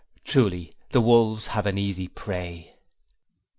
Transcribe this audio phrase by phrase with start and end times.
[0.23, 2.73] Truly the wolves have an easy prey.